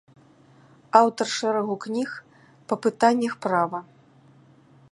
[0.99, 2.09] Аўтар шэрагу кніг
[2.71, 3.79] па пытаннях права.